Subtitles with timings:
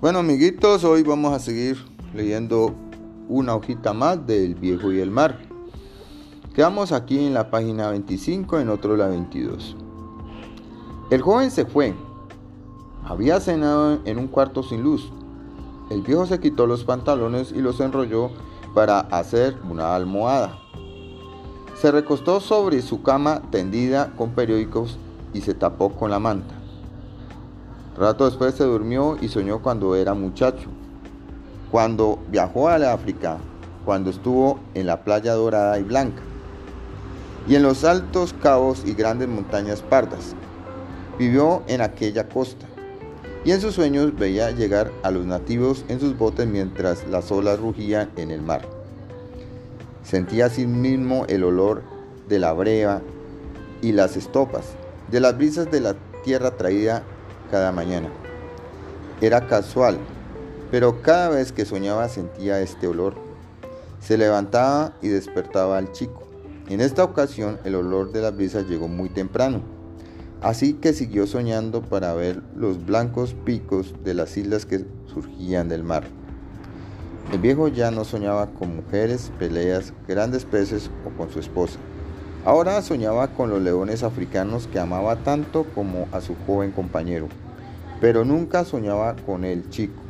[0.00, 1.76] Bueno amiguitos, hoy vamos a seguir
[2.14, 2.74] leyendo
[3.28, 5.40] una hojita más del viejo y el mar.
[6.54, 9.76] Quedamos aquí en la página 25, en otro la 22.
[11.10, 11.92] El joven se fue.
[13.04, 15.12] Había cenado en un cuarto sin luz.
[15.90, 18.30] El viejo se quitó los pantalones y los enrolló
[18.74, 20.58] para hacer una almohada.
[21.78, 24.96] Se recostó sobre su cama tendida con periódicos
[25.34, 26.59] y se tapó con la manta.
[27.96, 30.68] Rato después se durmió y soñó cuando era muchacho,
[31.70, 33.38] cuando viajó a la África,
[33.84, 36.22] cuando estuvo en la playa dorada y blanca,
[37.48, 40.34] y en los altos cabos y grandes montañas pardas.
[41.18, 42.66] Vivió en aquella costa,
[43.44, 47.58] y en sus sueños veía llegar a los nativos en sus botes mientras las olas
[47.58, 48.62] rugían en el mar.
[50.04, 51.82] Sentía sí mismo el olor
[52.28, 53.02] de la brea
[53.82, 54.64] y las estopas,
[55.10, 57.02] de las brisas de la tierra traída
[57.50, 58.08] cada mañana.
[59.20, 59.98] Era casual,
[60.70, 63.14] pero cada vez que soñaba sentía este olor.
[64.00, 66.22] Se levantaba y despertaba al chico.
[66.68, 69.60] En esta ocasión el olor de la brisa llegó muy temprano,
[70.40, 75.82] así que siguió soñando para ver los blancos picos de las islas que surgían del
[75.82, 76.04] mar.
[77.32, 81.78] El viejo ya no soñaba con mujeres, peleas, grandes peces o con su esposa.
[82.44, 87.28] Ahora soñaba con los leones africanos que amaba tanto como a su joven compañero,
[88.00, 90.00] pero nunca soñaba con el chico.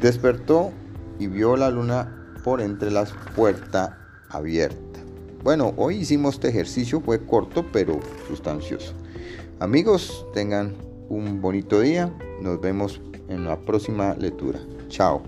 [0.00, 0.70] Despertó
[1.18, 3.98] y vio la luna por entre la puerta
[4.30, 5.00] abierta.
[5.42, 8.94] Bueno, hoy hicimos este ejercicio, fue corto pero sustancioso.
[9.60, 10.74] Amigos, tengan
[11.08, 12.12] un bonito día.
[12.40, 14.58] Nos vemos en la próxima lectura.
[14.88, 15.22] Chao.